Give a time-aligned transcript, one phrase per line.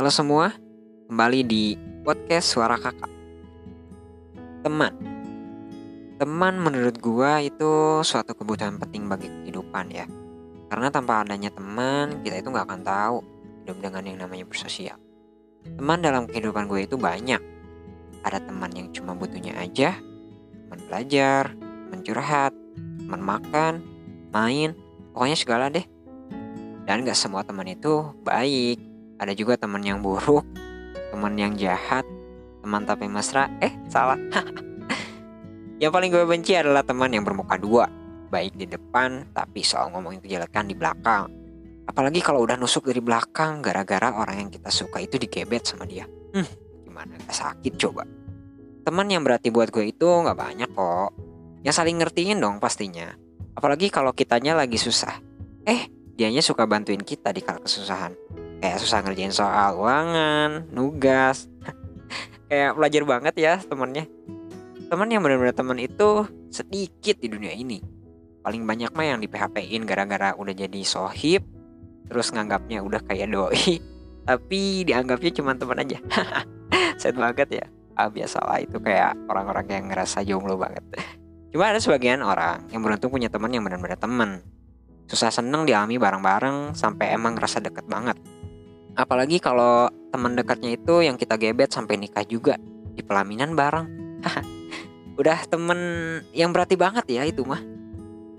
[0.00, 0.48] Halo semua,
[1.12, 3.12] kembali di podcast Suara Kakak.
[4.64, 4.96] Teman.
[6.16, 10.08] Teman menurut gua itu suatu kebutuhan penting bagi kehidupan ya.
[10.72, 13.16] Karena tanpa adanya teman, kita itu nggak akan tahu
[13.60, 14.96] hidup dengan yang namanya bersosial.
[15.68, 17.44] Teman dalam kehidupan gue itu banyak.
[18.24, 20.00] Ada teman yang cuma butuhnya aja,
[20.64, 22.56] teman belajar, teman curhat,
[23.04, 23.84] teman makan,
[24.32, 24.72] main,
[25.12, 25.84] pokoknya segala deh.
[26.88, 28.89] Dan gak semua teman itu baik
[29.20, 30.48] ada juga teman yang buruk
[31.10, 32.06] teman yang jahat
[32.62, 33.50] teman tapi mesra.
[33.58, 34.16] Eh salah.
[35.80, 37.88] Yang paling gue benci adalah teman yang bermuka dua.
[38.28, 41.32] Baik di depan tapi soal ngomongin kejelekan di belakang.
[41.88, 46.04] Apalagi kalau udah nusuk dari belakang gara-gara orang yang kita suka itu digebet sama dia.
[46.36, 46.44] Hmm,
[46.84, 47.16] gimana?
[47.24, 48.04] Gak sakit coba.
[48.84, 51.10] Teman yang berarti buat gue itu nggak banyak kok.
[51.64, 53.16] Yang saling ngertiin dong pastinya.
[53.56, 55.16] Apalagi kalau kitanya lagi susah.
[55.64, 58.12] Eh dianya suka bantuin kita di kala kesusahan
[58.60, 61.48] kayak susah ngerjain soal uangan nugas.
[62.50, 64.04] Kayak belajar banget ya temennya.
[64.90, 67.80] Teman yang benar-benar teman itu sedikit di dunia ini.
[68.44, 71.46] Paling banyak mah yang di PHP-in gara-gara udah jadi sohib
[72.10, 73.78] terus nganggapnya udah kayak doi
[74.28, 75.98] tapi dianggapnya cuma teman aja.
[77.00, 77.66] Sad banget ya.
[77.96, 80.82] Ah biasalah itu kayak orang-orang yang ngerasa jomblo banget.
[81.54, 84.42] Cuma ada sebagian orang yang beruntung punya teman yang benar-benar teman
[85.10, 88.14] susah seneng dialami bareng-bareng sampai emang ngerasa deket banget
[89.00, 92.60] Apalagi kalau teman dekatnya itu yang kita gebet sampai nikah juga
[92.92, 93.88] di pelaminan bareng.
[95.20, 95.80] Udah temen
[96.36, 97.64] yang berarti banget ya itu mah.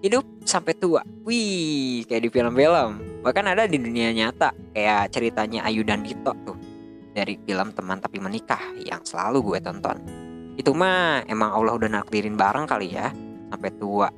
[0.00, 1.04] Hidup sampai tua.
[1.28, 3.20] Wih, kayak di film-film.
[3.20, 6.56] Bahkan ada di dunia nyata kayak ceritanya Ayu dan Dito tuh.
[7.12, 10.00] Dari film Teman Tapi Menikah yang selalu gue tonton.
[10.56, 13.12] Itu mah emang Allah udah nakdirin bareng kali ya
[13.52, 14.08] sampai tua.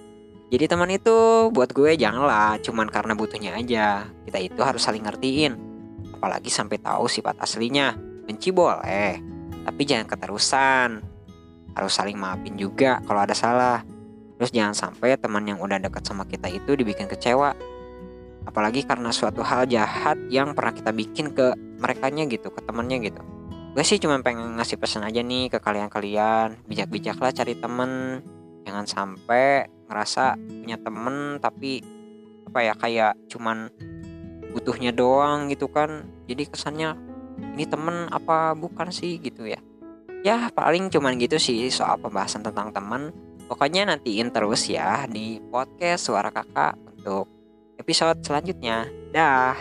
[0.54, 4.06] Jadi teman itu buat gue janganlah cuman karena butuhnya aja.
[4.26, 5.67] Kita itu harus saling ngertiin
[6.18, 7.94] apalagi sampai tahu sifat aslinya.
[8.26, 9.22] Benci boleh,
[9.62, 11.00] tapi jangan keterusan.
[11.78, 13.86] Harus saling maafin juga kalau ada salah.
[14.36, 17.54] Terus jangan sampai teman yang udah dekat sama kita itu dibikin kecewa.
[18.42, 23.22] Apalagi karena suatu hal jahat yang pernah kita bikin ke merekanya gitu, ke temannya gitu.
[23.78, 26.66] Gue sih cuma pengen ngasih pesan aja nih ke kalian-kalian.
[26.66, 28.24] Bijak-bijaklah cari temen.
[28.66, 31.80] Jangan sampai ngerasa punya temen tapi
[32.48, 33.68] apa ya kayak cuman
[34.52, 36.06] butuhnya doang gitu kan.
[36.26, 36.96] Jadi kesannya
[37.54, 39.20] ini temen apa bukan sih?
[39.22, 39.60] gitu ya.
[40.26, 43.14] Ya paling cuman gitu sih soal pembahasan tentang teman
[43.46, 47.30] pokoknya nantiin terus ya di podcast suara kakak untuk
[47.78, 48.90] episode selanjutnya.
[49.14, 49.54] Dah